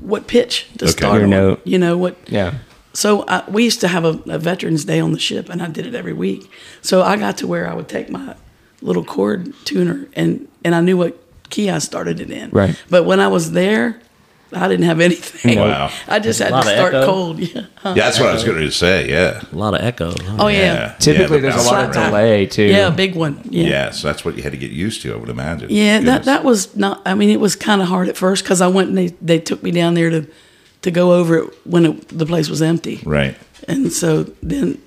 [0.00, 0.92] what pitch to Okay.
[0.92, 1.30] start Your on.
[1.30, 1.60] note.
[1.64, 2.16] You know what?
[2.26, 2.54] Yeah.
[2.92, 5.68] So uh, we used to have a, a Veterans Day on the ship, and I
[5.68, 6.50] did it every week.
[6.80, 8.34] So I got to where I would take my
[8.80, 11.18] little chord tuner, and and I knew what
[11.50, 12.50] key I started it in.
[12.50, 12.74] Right.
[12.88, 14.00] But when I was there,
[14.52, 15.58] I didn't have anything.
[15.58, 15.90] Wow.
[16.08, 17.04] I just had to start echo?
[17.06, 17.38] cold.
[17.40, 17.62] Yeah.
[17.84, 19.08] yeah, that's what I was going to say.
[19.08, 19.42] Yeah.
[19.52, 20.10] A lot of echo.
[20.12, 20.36] huh?
[20.40, 20.94] Oh yeah.
[20.98, 22.64] Typically, the there's a lot of delay too.
[22.64, 23.40] Yeah, a big one.
[23.44, 23.68] Yeah.
[23.68, 25.68] Yeah, so that's what you had to get used to, I would imagine.
[25.70, 26.26] Yeah, that, Goodness.
[26.26, 27.02] that was not.
[27.06, 29.38] I mean, it was kind of hard at first because I went and they, they
[29.38, 30.26] took me down there to
[30.82, 33.36] to go over it when it, the place was empty, Right.
[33.66, 34.78] and so then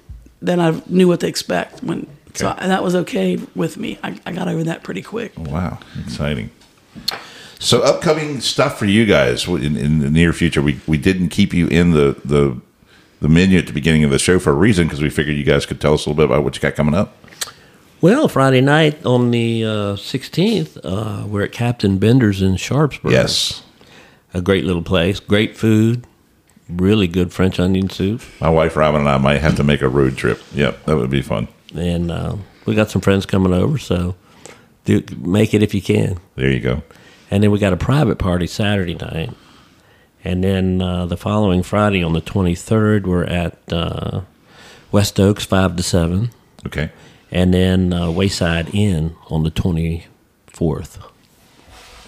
[0.42, 2.08] then I knew what to expect when.
[2.36, 2.62] So Okay.
[2.66, 3.98] I, that was okay with me.
[4.04, 5.34] I, I got over that pretty quick.
[5.38, 6.52] Wow, exciting.
[7.62, 10.62] So, upcoming stuff for you guys in, in the near future.
[10.62, 12.60] We we didn't keep you in the the
[13.20, 15.44] the menu at the beginning of the show for a reason because we figured you
[15.44, 17.18] guys could tell us a little bit about what you got coming up.
[18.02, 19.68] Well, Friday night on the uh,
[19.98, 23.12] 16th, uh, we're at Captain Bender's in Sharpsburg.
[23.12, 23.62] Yes,
[24.34, 26.08] A great little place, great food,
[26.70, 28.22] really good French onion soup.
[28.40, 30.42] my wife Robin and I might have to make a road trip.
[30.54, 31.50] Yep, that would be fun.
[31.76, 34.16] And uh, we got some friends coming over, so
[34.86, 36.20] do, make it if you can.
[36.36, 36.84] There you go.
[37.32, 39.32] And then we got a private party Saturday night.
[40.24, 44.22] And then uh, the following Friday on the 23rd, we're at uh,
[44.92, 46.32] West Oaks 5 to 7.
[46.66, 46.90] Okay.
[47.32, 51.06] And then uh, Wayside Inn on the 24th.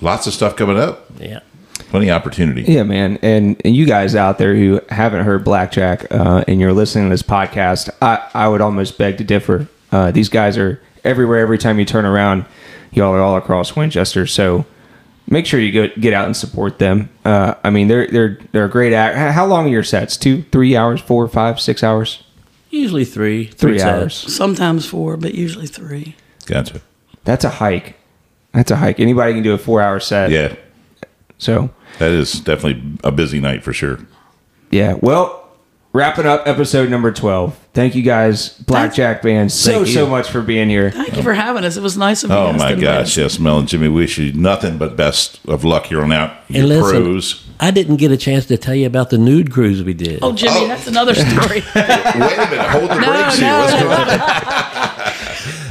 [0.02, 1.06] Lots of stuff coming up.
[1.20, 1.42] Yeah.
[1.90, 2.64] Plenty of opportunity.
[2.64, 3.18] Yeah, man.
[3.22, 7.10] And, and you guys out there who haven't heard Blackjack uh, and you're listening to
[7.12, 9.68] this podcast, I, I would almost beg to differ.
[9.92, 11.40] Uh, these guys are everywhere.
[11.40, 12.46] Every time you turn around,
[12.92, 14.26] y'all are all across Winchester.
[14.26, 14.66] So
[15.28, 17.10] make sure you go get out and support them.
[17.26, 19.16] Uh, I mean, they're they're they're a great act.
[19.34, 20.18] How long are your sets?
[20.18, 22.24] Two, three hours, four, five, six hours,
[22.70, 23.46] Usually three.
[23.48, 23.90] three sets.
[24.02, 24.14] hours.
[24.36, 26.16] Sometimes four, but usually three.
[26.46, 26.82] Gotcha.
[27.24, 27.96] That's a hike.
[28.54, 29.00] That's a hike.
[29.00, 30.32] Anybody can do a four hour set.
[30.32, 30.56] Yeah,
[31.38, 34.00] So that is definitely a busy night for sure.
[34.72, 34.96] Yeah.
[35.02, 35.41] Well,
[35.94, 37.58] wrapping up episode number 12.
[37.74, 40.92] Thank you guys, Blackjack Band, so, so much for being here.
[40.92, 41.78] Thank you for having us.
[41.78, 42.36] It was nice of you.
[42.36, 43.18] Oh guys my gosh, us.
[43.18, 46.36] yes, Mel and Jimmy wish you nothing but best of luck here on out.
[46.50, 47.48] You're And listen, pros.
[47.60, 50.20] I didn't get a chance to tell you about the nude cruise we did.
[50.22, 50.68] Oh, Jimmy, Oh.
[50.68, 51.62] that's another story.
[51.62, 53.48] Wait a minute, hold the No, brakes here.
[53.48, 53.80] no, What's no.
[53.84, 54.92] going on?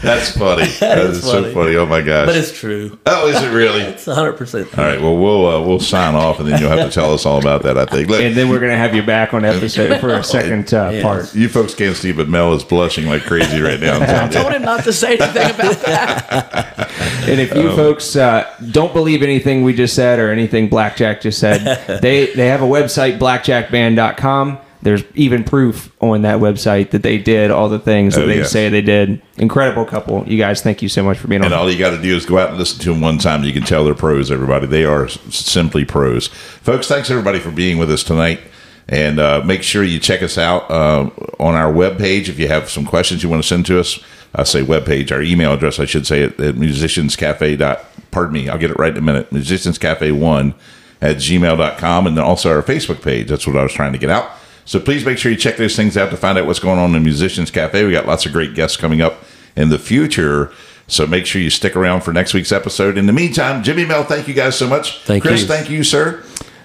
[0.03, 0.67] That's funny.
[0.81, 1.55] that is, is so funny.
[1.55, 1.77] funny.
[1.77, 2.27] Oh my gosh.
[2.27, 2.99] but it's true.
[3.07, 3.81] oh, is it really?
[3.91, 5.01] It's 100% All right.
[5.01, 7.63] Well, we'll uh, we'll sign off, and then you'll have to tell us all about
[7.65, 7.77] that.
[7.77, 8.09] I think.
[8.09, 10.91] Look, And then we're going to have you back on episode for a second uh,
[10.93, 11.03] Yes.
[11.03, 11.35] part.
[11.35, 13.99] you folks can't see, but Mel is blushing like crazy right now.
[13.99, 16.91] I'm telling told him not to say anything about that.
[17.29, 21.39] And if you folks uh, don't believe anything we just said or anything Blackjack just
[21.39, 24.59] said, they, they have a website, blackjackband.com.
[24.83, 28.39] There's even proof on that website that they did all the things that Oh, they
[28.39, 28.51] yes.
[28.51, 29.21] say they did.
[29.37, 30.25] Incredible couple.
[30.27, 31.53] You guys, thank you so much for being And on.
[31.53, 33.45] And all you got to do is go out and listen to them one time.
[33.45, 34.67] You can tell they're pros, everybody.
[34.67, 36.29] They are simply pros.
[36.29, 38.41] Folks, thanks everybody for being with us tonight.
[38.89, 42.69] And uh, make sure you check us out uh, on our webpage if you have
[42.71, 44.03] some questions you want to send to us.
[44.35, 47.59] I say webpage, our email address, I should say it, at musicianscafe.
[47.59, 49.31] Dot, pardon me, I'll get it right in a minute.
[49.31, 50.55] Musicianscafe1
[51.03, 52.07] at gmail.com.
[52.07, 53.29] And then also our Facebook page.
[53.29, 54.31] That's what I was trying to get out.
[54.71, 56.95] So please make sure you check those things out to find out what's going on
[56.95, 57.85] in Musicians Cafe.
[57.85, 59.25] We got lots of great guests coming up
[59.57, 60.53] in the future.
[60.87, 62.97] So make sure you stick around for next week's episode.
[62.97, 65.01] In the meantime, Jimmy Mel, thank you guys so much.
[65.01, 65.49] Thank Chris, you.
[65.49, 66.23] thank you, sir.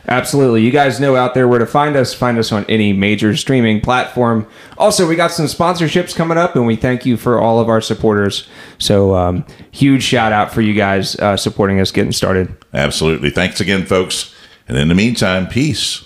[0.08, 0.62] Absolutely.
[0.62, 2.14] You guys know out there where to find us.
[2.14, 4.48] Find us on any major streaming platform.
[4.78, 7.82] Also, we got some sponsorships coming up, and we thank you for all of our
[7.82, 8.48] supporters.
[8.78, 12.56] So, um, huge shout out for you guys uh, supporting us getting started.
[12.72, 13.32] Absolutely.
[13.32, 14.32] Thanks again, folks.
[14.68, 16.06] And in the meantime, peace.